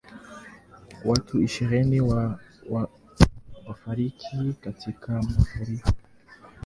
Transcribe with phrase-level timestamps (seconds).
[1.05, 2.01] Watu ishirini
[3.65, 5.91] wafariki katika mafuriko